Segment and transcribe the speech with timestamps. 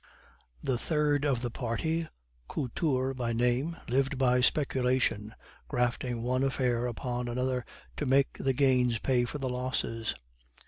[0.63, 2.07] The third in the party,
[2.49, 5.35] Couture by name, lived by speculation,
[5.67, 7.63] grafting one affair upon another
[7.97, 10.15] to make the gains pay for the losses.